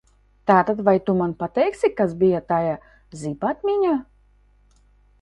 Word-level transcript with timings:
Tātad, 0.51 0.79
vai 0.87 0.93
tu 1.09 1.15
man 1.19 1.35
pateiksi, 1.43 1.93
kas 2.01 2.17
bija 2.23 2.41
tajā 2.55 2.75
zibatmiņā? 3.23 3.97